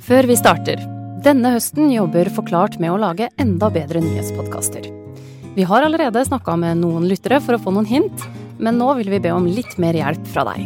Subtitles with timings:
[0.00, 0.80] Før vi starter.
[1.20, 4.86] Denne høsten jobber Forklart med å lage enda bedre nyhetspodkaster.
[5.52, 8.24] Vi har allerede snakka med noen lyttere for å få noen hint,
[8.56, 10.64] men nå vil vi be om litt mer hjelp fra deg.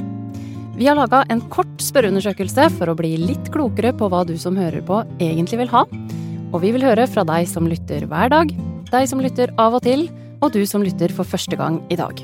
[0.78, 4.54] Vi har laga en kort spørreundersøkelse for å bli litt klokere på hva du som
[4.58, 5.82] hører på egentlig vil ha.
[6.54, 8.54] Og vi vil høre fra deg som lytter hver dag,
[8.92, 10.06] deg som lytter av og til,
[10.38, 12.22] og du som lytter for første gang i dag.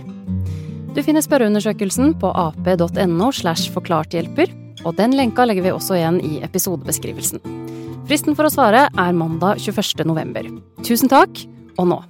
[0.95, 6.41] Du finner spørreundersøkelsen på ap.no slash forklarthjelper, og den lenka legger vi også igjen i
[6.47, 7.43] episodebeskrivelsen.
[8.09, 10.05] Fristen for å svare er mandag 21.
[10.09, 10.49] november.
[10.87, 11.45] Tusen takk,
[11.79, 12.01] og nå.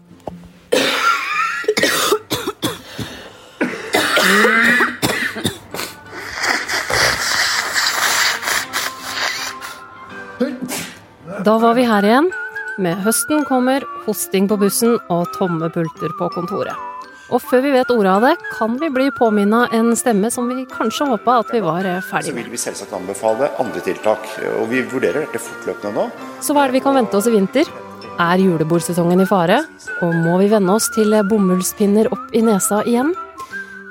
[11.44, 12.30] Da var vi her igjen.
[12.80, 16.76] Med høsten kommer hosting på bussen og tomme pulter på kontoret.
[17.30, 20.64] Og før vi vet ordet av det, kan vi bli påminna en stemme som vi
[20.70, 22.32] kanskje håpa at vi var ferdig med.
[22.32, 24.26] Så vil vi selvsagt anbefale andre tiltak,
[24.58, 26.08] og vi vurderer dette fortløpende nå.
[26.42, 27.70] Så hva er det vi kan vente oss i vinter?
[28.20, 29.62] Er julebordsesongen i fare?
[30.02, 33.14] Og må vi venne oss til bomullspinner opp i nesa igjen?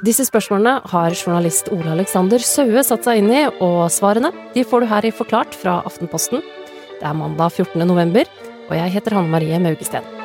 [0.06, 4.84] Disse spørsmålene har journalist Ole Alexander Saue satt seg inn i, og svarene de får
[4.84, 6.44] du her i Forklart fra Aftenposten.
[7.00, 7.84] Det er mandag 14.
[7.88, 8.28] november,
[8.70, 10.19] og jeg heter Hanne Marie Maugesten.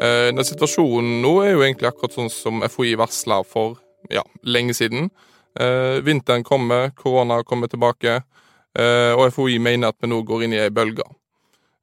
[0.00, 3.74] Den situasjonen nå er jo egentlig akkurat sånn som FHI varsla for
[4.08, 5.10] ja, lenge siden.
[5.60, 8.22] Eh, vinteren kommer, korona kommer tilbake,
[8.78, 11.06] eh, og FHI mener at vi nå går inn i ei bølge.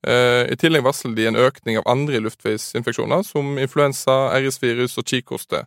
[0.07, 5.65] Eh, I tillegg varsler de en økning av andre luftveisinfeksjoner, som influensa, RS-virus og kikhoste.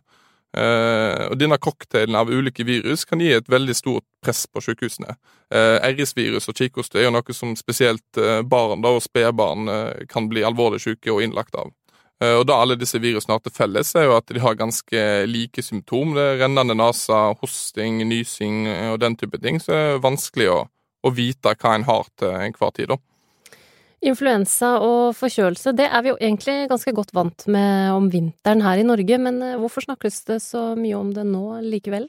[0.57, 5.13] Eh, og denne cocktailen av ulike virus kan gi et veldig stort press på sykehusene.
[5.53, 10.03] Eh, RS-virus og kikhoste er jo noe som spesielt eh, barn da, og spedbarn eh,
[10.11, 11.71] kan bli alvorlig syke og innlagt av.
[12.21, 15.05] Eh, Og da alle disse virusene har til felles, er jo at de har ganske
[15.29, 16.13] like symptom.
[16.17, 19.59] Det er rennende nese, hosting, nysing eh, og den type ting.
[19.61, 20.59] Så det er vanskelig å,
[21.01, 22.99] å vite hva en har til enhver tid, da.
[24.01, 28.81] Influensa og forkjølelse, det er vi jo egentlig ganske godt vant med om vinteren her
[28.81, 32.07] i Norge, men eh, hvorfor snakkes det så mye om det nå likevel?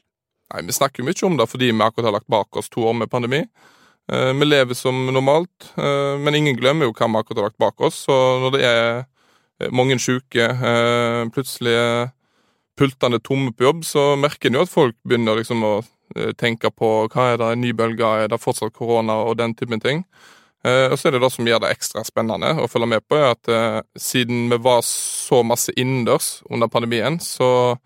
[0.53, 2.85] Nei, Vi snakker jo mye om det fordi vi akkurat har lagt bak oss to
[2.85, 3.45] år med pandemi.
[4.11, 5.69] Vi lever som normalt,
[6.19, 8.01] men ingen glemmer jo hva vi akkurat har lagt bak oss.
[8.03, 9.05] Så når det er
[9.71, 12.11] mange syke, eh, plutselig er
[12.79, 15.73] pultene tomme på jobb, så merker en jo at folk begynner liksom å
[16.15, 19.53] eh, tenke på hva er det, en ny bølge, er det fortsatt korona og den
[19.55, 20.03] typen ting.
[20.65, 23.19] Eh, Og så er det det som gjør det ekstra spennende å følge med på,
[23.19, 27.77] er at eh, siden vi var så masse innendørs under pandemien, så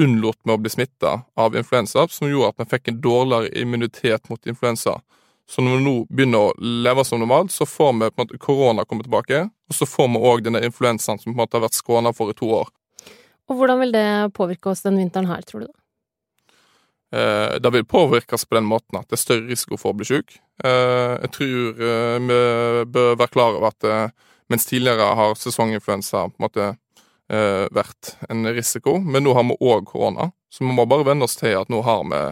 [0.00, 4.30] unnlot vi å bli smitta av influensa, som gjorde at vi fikk en dårligere immunitet
[4.30, 5.00] mot influensa.
[5.50, 6.52] Så når vi nå begynner å
[6.86, 10.08] leve som normalt, så får vi på en måte korona komme tilbake, og så får
[10.14, 12.70] vi òg denne influensaen som på en måte har vært skåna for i to år.
[13.50, 14.06] Og hvordan vil det
[14.36, 15.70] påvirke oss den vinteren her, tror du?
[17.12, 20.06] Eh, Det vil påvirkes på den måten at det er større risiko for å bli
[20.06, 20.36] syk.
[20.62, 22.38] Eh, Jeg tror eh, vi
[22.94, 24.10] bør være klar over at eh,
[24.50, 26.68] mens tidligere har sesonginfluensa på en måte
[27.30, 30.30] eh, vært en risiko, men nå har vi òg korona.
[30.50, 32.22] Så vi må bare venne oss til at nå har vi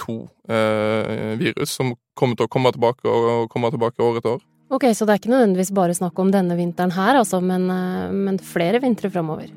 [0.00, 4.44] to eh, virus som kommer til å komme tilbake og komme tilbake år etter år.
[4.66, 8.14] Ok, så det er ikke nødvendigvis bare snakk om denne vinteren her, altså, men, eh,
[8.14, 9.52] men flere vintre framover.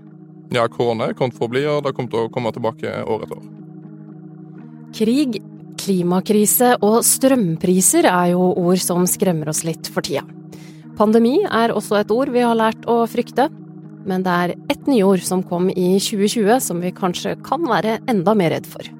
[0.53, 3.25] Ja, korona er kommet for å bli, og det kommer til å komme tilbake år
[3.25, 3.47] etter år.
[4.97, 5.39] Krig,
[5.79, 10.25] klimakrise og strømpriser er jo ord som skremmer oss litt for tida.
[10.99, 13.47] Pandemi er også et ord vi har lært å frykte,
[14.09, 18.35] men det er ett nyord som kom i 2020 som vi kanskje kan være enda
[18.35, 18.98] mer redd for.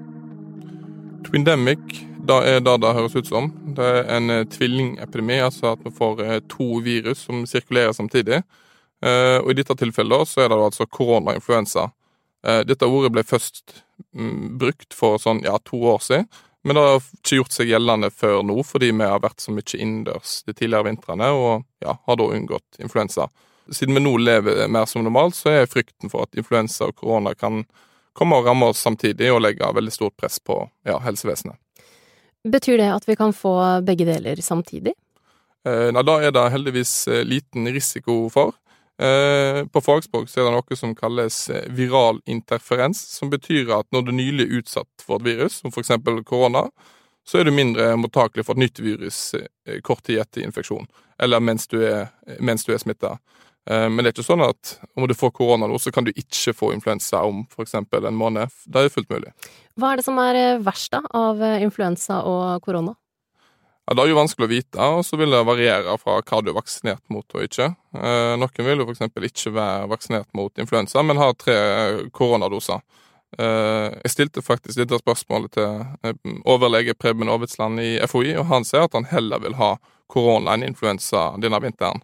[1.29, 3.51] Twindemic, da er det det høres ut som.
[3.78, 8.41] Det er en eh, tvillingepidemi, altså at vi får eh, to virus som sirkulerer samtidig.
[9.06, 11.91] Eh, og i dette tilfellet så er det altså korona og influensa.
[12.41, 13.84] Eh, dette ordet ble først
[14.18, 16.25] mm, brukt for sånn ja, to år siden,
[16.66, 19.78] men det har ikke gjort seg gjeldende før nå, fordi vi har vært så mye
[19.78, 23.29] innendørs de tidligere vintrene, og ja, har da unngått influensa.
[23.69, 27.35] Siden vi nå lever mer som normalt, så er frykten for at influensa og korona
[27.38, 27.62] kan
[28.14, 31.57] komme og ramme oss samtidig og legge veldig stort press på ja, helsevesenet.
[32.48, 34.94] Betyr det at vi kan få begge deler samtidig?
[35.68, 38.56] Eh, Nei, da er det heldigvis eh, liten risiko for.
[39.00, 43.89] Eh, På fagspråk så er det noe som kalles eh, viral interferens, som betyr at
[43.95, 46.69] når du nylig er utsatt for et virus, som eksempel korona,
[47.28, 49.36] så er du mindre mottakelig for et nytt virus
[49.86, 50.88] kort tid etter infeksjon,
[51.22, 52.07] eller mens du er,
[52.42, 53.19] mens du er smitta.
[53.69, 56.56] Men det er ikke sånn at om du får korona nå, så kan du ikke
[56.57, 58.50] få influensa om eksempel en måned.
[58.65, 59.33] Det er fullt mulig.
[59.79, 62.95] Hva er det som er eh, verst da, av eh, influensa og korona?
[63.88, 66.51] Ja, Det er jo vanskelig å vite, og så vil det variere fra hva du
[66.51, 67.71] er vaksinert mot og ikke.
[67.95, 69.06] Eh, noen vil jo f.eks.
[69.29, 71.59] ikke være vaksinert mot influensa, men har tre
[72.13, 72.83] koronadoser.
[73.29, 78.95] Jeg stilte faktisk dette spørsmålet til overlege Preben Aavitsland i FHI, og han sier at
[78.97, 79.75] han heller vil ha
[80.09, 82.01] korona enn influensa denne vinteren.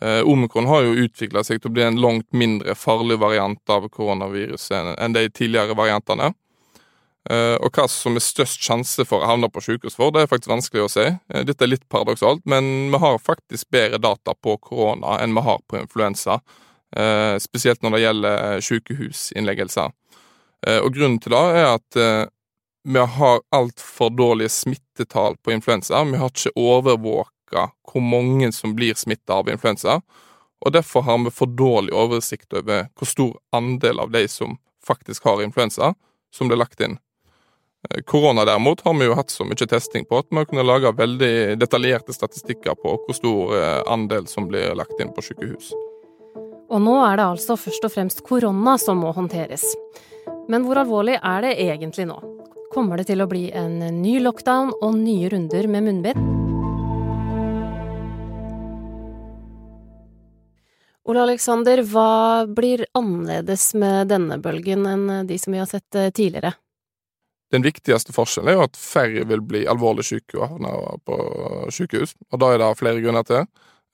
[0.00, 4.94] Omikron har jo utvikla seg til å bli en langt mindre farlig variant av koronaviruset
[4.96, 6.30] enn de tidligere variantene.
[7.30, 10.30] Eh, og hva som er størst sjanse for å havne på sykehus for, det er
[10.30, 11.06] faktisk vanskelig å si.
[11.06, 15.46] Eh, dette er litt paradoksalt, men vi har faktisk bedre data på korona enn vi
[15.46, 16.40] har på influensa.
[16.96, 19.98] Eh, spesielt når det gjelder sykehusinnleggelser.
[20.62, 21.96] Og grunnen til det er at
[22.86, 26.04] vi har altfor dårlige smittetall på influensa.
[26.06, 30.00] Vi har ikke overvåka hvor mange som blir smitta av influensa.
[30.62, 35.24] Og derfor har vi for dårlig oversikt over hvor stor andel av de som faktisk
[35.24, 35.94] har influensa,
[36.34, 36.98] som blir lagt inn.
[38.06, 40.92] Korona derimot har vi jo hatt så mye testing på at vi har kunnet lage
[40.96, 45.72] veldig detaljerte statistikker på hvor stor eh, andel som blir lagt inn på sykehus.
[46.72, 49.66] Og nå er det altså først og fremst korona som må håndteres.
[50.48, 52.20] Men hvor alvorlig er det egentlig nå?
[52.72, 56.41] Kommer det til å bli en ny lockdown og nye runder med munnbind?
[61.10, 66.12] Ole Aleksander, hva blir annerledes med denne bølgen enn de som vi har sett eh,
[66.14, 66.54] tidligere?
[67.52, 70.70] Den viktigste forskjellen er jo at færre vil bli alvorlig syke og havne
[71.04, 71.18] på
[71.74, 73.44] sykehus, og da er det flere grunner til.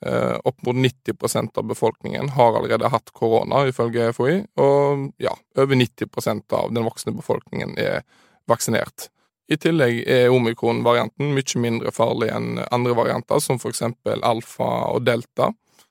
[0.07, 5.75] Eh, opp mot 90% av befolkningen har allerede hatt korona, ifølge FHI, og ja, over
[5.81, 8.05] 90% av den voksne befolkningen er
[8.47, 9.09] vaksinert.
[9.51, 15.03] I tillegg er omikron-varianten mye mindre farlig enn andre varianter, som for eksempel alfa og
[15.09, 15.51] delta,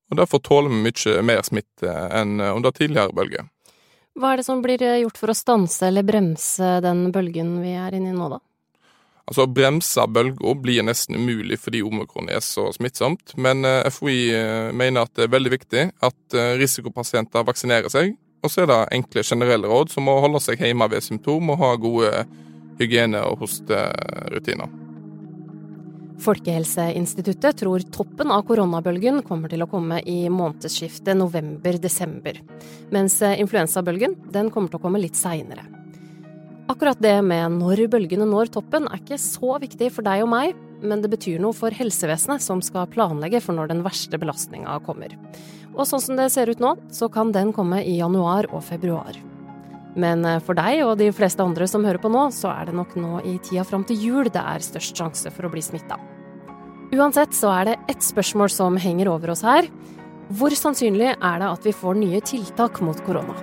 [0.09, 3.47] og derfor tåler vi mye mer smitte enn under tidligere bølger.
[4.17, 7.75] Hva er det som blir eh, gjort for å stanse eller bremse den bølgen vi
[7.77, 8.39] er inne i nå, da?
[9.27, 14.17] Altså, Å bremse bølga blir nesten umulig fordi omikron er så smittsomt, men eh, FHI
[14.33, 18.15] eh, mener at det er veldig viktig at risikopasienter vaksinerer seg.
[18.45, 21.61] Og så er det enkle generelle råd som å holde seg hjemme ved symptom og
[21.61, 22.25] ha gode
[22.79, 24.86] hygiene- og hosterutiner.
[26.23, 32.39] Folkehelseinstituttet tror toppen av koronabølgen kommer til å komme i månedsskiftet november-desember,
[32.93, 35.67] mens influensabølgen den kommer til å komme litt seinere.
[36.67, 40.57] Akkurat det med når bølgene når toppen er ikke så viktig for deg og meg,
[40.83, 45.15] men det betyr noe for helsevesenet som skal planlegge for når den verste belastninga kommer.
[45.77, 49.15] Og sånn som det ser ut nå, så kan den komme i januar og februar.
[49.97, 52.77] Men eh, for deg og de fleste andre som hører på nå, så er det
[52.77, 55.97] nok nå i tida fram til jul det er størst sjanse for å bli smitta.
[56.95, 59.67] Uansett så er det ett spørsmål som henger over oss her.
[60.37, 63.35] Hvor sannsynlig er det at vi får nye tiltak mot korona?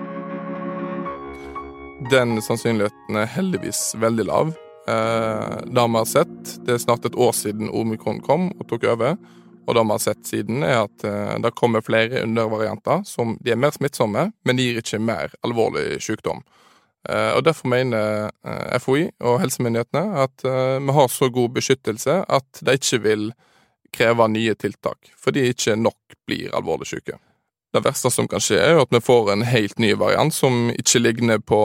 [2.12, 4.53] Den sannsynligheten er heldigvis veldig lav.
[4.85, 9.17] Det har vi sett, det er snart et år siden omikron kom og tok over.
[9.65, 13.55] Og det vi har sett siden, er at eh, det kommer flere undervarianter som de
[13.55, 16.43] er mer smittsomme, men de gir ikke mer alvorlig sykdom.
[17.09, 22.65] Eh, og Derfor mener eh, FHI og helsemyndighetene at vi har så god beskyttelse at
[22.65, 23.31] de ikke vil
[23.95, 27.17] kreve nye tiltak, fordi ikke nok blir alvorlig syke.
[27.75, 31.01] Det verste som kan skje, er at vi får en helt ny variant som ikke
[31.01, 31.59] ligner på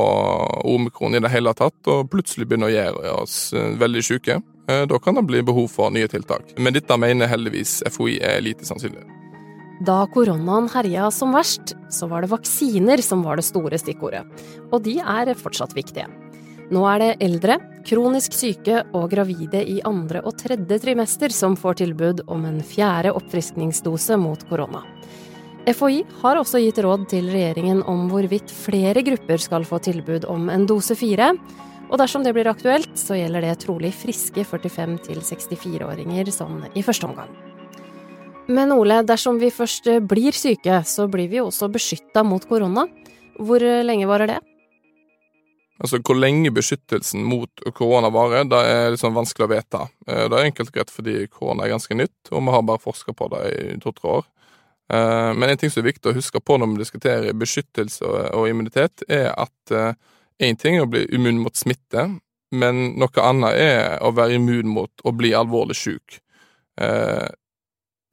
[0.65, 4.39] omikron i det hele tatt, og plutselig begynner å gjøre oss veldig syke.
[4.69, 6.53] Eh, da kan det bli behov for nye tiltak.
[6.57, 9.05] Men dette mener heldigvis FHI er lite sannsynlig.
[9.85, 14.25] Da koronaen herja som verst, så var det vaksiner som var det store stikkordet.
[14.69, 16.09] Og de er fortsatt viktige.
[16.69, 17.55] Nå er det eldre,
[17.87, 23.15] kronisk syke og gravide i andre og tredje trimester som får tilbud om en fjerde
[23.17, 24.83] oppfriskningsdose mot korona.
[25.65, 30.47] FHI har også gitt råd til regjeringen om hvorvidt flere grupper skal få tilbud om
[30.53, 31.31] en dose fire,
[31.89, 37.09] og dersom det blir aktuelt, så gjelder det trolig friske 45- 64-åringer sånn i første
[37.09, 37.31] omgang.
[38.49, 42.87] Men Ole, dersom vi først blir syke, så blir vi jo også beskytta mot korona.
[43.37, 44.39] Hvor lenge varer det?
[45.79, 49.85] Altså, Hvor lenge beskyttelsen mot korona varer, det er liksom vanskelig å vite.
[50.07, 52.83] Eh, det er enkelt og greit fordi korona er ganske nytt, og vi har bare
[52.83, 54.27] forska på det i to-tre år.
[54.91, 58.03] Eh, men en ting som er viktig å huske på når vi diskuterer beskyttelse
[58.35, 59.93] og immunitet, er at eh,
[60.39, 62.05] Én ting er å bli immun mot smitte,
[62.55, 66.21] men noe annet er å være immun mot å bli alvorlig syk.
[66.79, 67.27] Eh,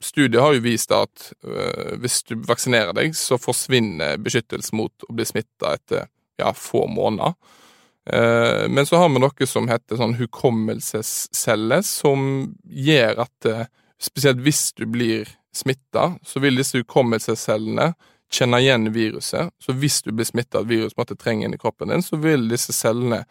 [0.03, 5.15] studier har jo vist at eh, hvis du vaksinerer deg, så forsvinner beskyttelse mot å
[5.15, 7.33] bli smitta etter ja, få måneder.
[8.11, 13.65] Eh, men så har vi noe som heter sånn hukommelsesceller, som gjør at eh,
[13.99, 17.93] spesielt hvis du blir smitta, så vil disse hukommelsescellene
[18.33, 19.51] kjenne igjen viruset.
[19.63, 22.19] Så hvis du blir smitta av et virus måtte trenge inn i kroppen din, så
[22.21, 23.23] vil disse cellene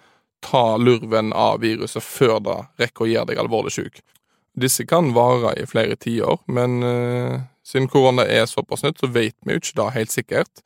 [0.44, 4.00] ta lurven av viruset før det rekker å gjøre deg alvorlig syk.
[4.56, 9.36] Disse kan vare i flere tiår, men uh, siden korona er såpass nytt, så vet
[9.44, 10.62] vi jo ikke det helt sikkert.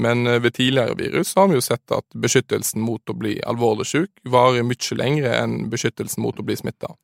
[0.00, 3.88] Men uh, ved tidligere virus har vi jo sett at beskyttelsen mot å bli alvorlig
[3.90, 6.94] syk varer mye lengre enn beskyttelsen mot å bli smitta.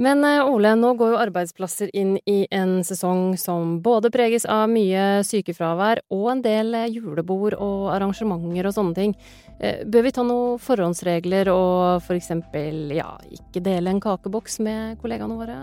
[0.00, 4.70] Men eh, Ole, nå går jo arbeidsplasser inn i en sesong som både preges av
[4.72, 9.14] mye sykefravær og en del eh, julebord og arrangementer og sånne ting.
[9.60, 14.98] Eh, bør vi ta noen forhåndsregler og for eksempel, ja, ikke dele en kakeboks med
[15.02, 15.58] kollegaene våre?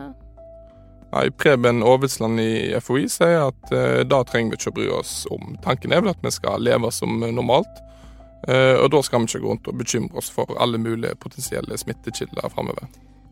[1.10, 5.14] Nei, Preben Aavitsland i FHI sier at eh, da trenger vi ikke å bry oss
[5.34, 5.56] om.
[5.66, 7.82] Tanken er vel at vi skal leve som normalt.
[8.48, 11.82] Eh, og da skal vi ikke gå rundt og bekymre oss for alle mulige potensielle
[11.82, 12.86] smittekilder framover.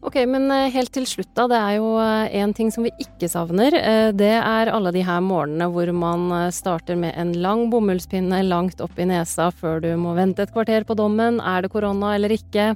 [0.05, 3.29] Ok, men eh, helt til slutt da, det er jo én ting som vi ikke
[3.31, 3.75] savner.
[4.13, 8.99] Det er alle de her morgenene hvor man starter med en lang bomullspinne langt opp
[8.99, 11.41] i nesa før du må vente et kvarter på dommen.
[11.41, 12.73] Er det korona eller ikke?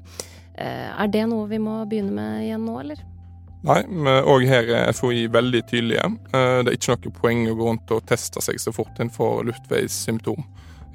[0.57, 3.05] Er det noe vi må begynne med igjen nå, eller?
[3.69, 3.79] Nei,
[4.25, 6.07] òg her er FHI veldig tydelige.
[6.33, 9.45] Det er ikke noe poeng å gå rundt og teste seg så fort en får
[9.51, 10.41] luftveissymptom.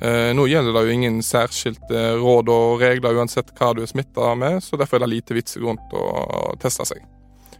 [0.00, 4.34] Eh, nå gjelder det jo ingen særskilte råd og regler uansett hva du er smitta
[4.36, 7.04] med, så derfor er det lite vits rundt å teste seg.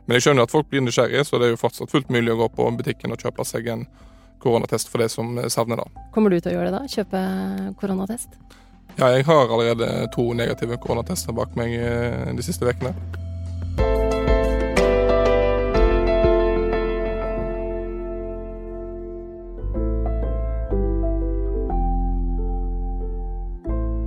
[0.07, 2.39] Men jeg skjønner at folk blir nysgjerrige, så det er jo fortsatt fullt mulig å
[2.45, 3.87] gå på butikken og kjøpe seg en
[4.45, 6.05] koronatest for det som savner det.
[6.15, 6.93] Kommer du til å gjøre det, da?
[6.93, 7.23] Kjøpe
[7.81, 8.37] koronatest?
[8.97, 12.95] Ja, jeg har allerede to negative koronatester bak meg eh, de siste ukene.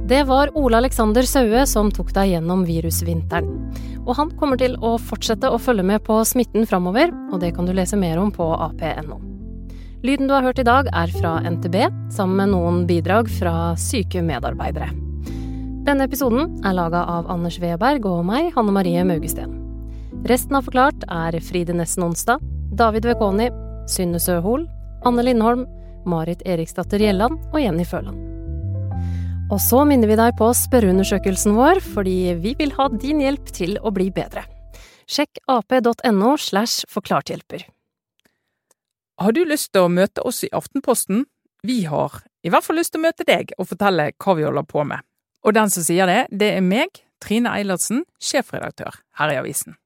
[0.10, 3.50] Det var Ole Alexander Saue som tok deg gjennom virusvinteren.
[4.08, 7.68] Og han kommer til å fortsette å følge med på smitten framover, og det kan
[7.70, 9.20] du lese mer om på ap.no.
[10.02, 11.76] Lyden du har hørt i dag er fra NTB,
[12.16, 14.90] sammen med noen bidrag fra syke medarbeidere.
[15.86, 19.54] Denne episoden er laga av Anders Weberg og meg, Hanne Marie Maugesten.
[20.26, 22.42] Resten av Forklart er Fride Nessen Onsdag,
[22.82, 23.52] David Vekoni,
[23.86, 24.66] Synne Søhol,
[25.06, 25.70] Anne Lindholm,
[26.10, 28.39] Marit Eriksdatter Gjelland og Jenny Føland.
[29.50, 33.80] Og så minner vi deg på spørreundersøkelsen vår, fordi vi vil ha din hjelp til
[33.82, 34.44] å bli bedre.
[35.10, 37.64] Sjekk ap.no slash forklarthjelper.
[39.20, 41.26] Har du lyst til å møte oss i Aftenposten?
[41.66, 44.70] Vi har i hvert fall lyst til å møte deg og fortelle hva vi holder
[44.70, 45.02] på med.
[45.42, 49.80] Og den som sier det, det er meg, Trine Eilertsen, sjefredaktør her i avisen.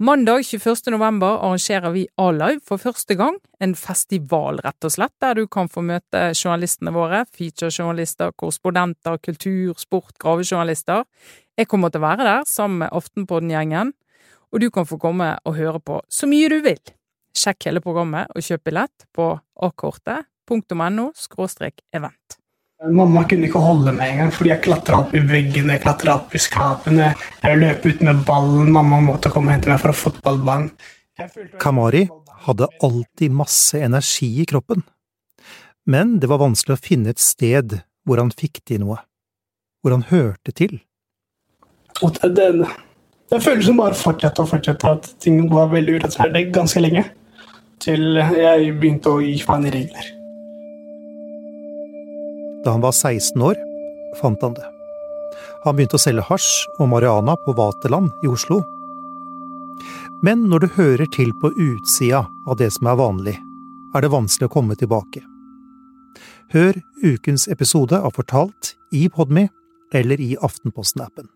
[0.00, 0.76] Mandag 21.
[0.90, 3.34] november arrangerer vi A-Live for første gang.
[3.58, 7.24] En festival, rett og slett, der du kan få møte journalistene våre.
[7.34, 11.02] Featurejournalister, korrespondenter, kultur, sport, gravejournalister.
[11.58, 13.90] Jeg kommer til å være der sammen med Aftenpodden-gjengen,
[14.54, 16.94] og du kan få komme og høre på så mye du vil.
[17.34, 19.32] Sjekk hele programmet og kjøp billett på
[19.66, 21.10] akortet.no
[21.98, 22.37] event.
[22.78, 26.34] Mamma kunne ikke holde meg engang, fordi jeg klatra opp i veggene, jeg klatra opp
[26.38, 27.08] i skapene.
[27.42, 30.68] Jeg løp ut med ballen, mamma måtte komme og hente meg fra fotballbanen.
[31.58, 32.04] Kamari
[32.44, 34.84] hadde alltid masse energi i kroppen,
[35.90, 39.00] men det var vanskelig å finne et sted hvor han fikk til noe,
[39.82, 40.76] hvor han hørte til.
[42.06, 42.68] Og det, det,
[43.32, 47.08] det føles som bare fortsette og fortsette, at ting var veldig urettferdig ganske lenge.
[47.82, 50.14] Til jeg begynte å gi faen i regler.
[52.68, 53.56] Da han var 16 år,
[54.20, 54.66] fant han det.
[55.64, 58.58] Han begynte å selge hasj og marihuana på Vaterland i Oslo.
[60.20, 63.34] Men når du hører til på utsida av det som er vanlig,
[63.96, 65.24] er det vanskelig å komme tilbake.
[66.52, 69.46] Hør ukens episode av Fortalt i Podme
[69.96, 71.32] eller i Aftenposten-appen.